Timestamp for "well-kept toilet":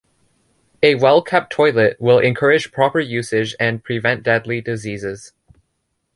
0.95-1.95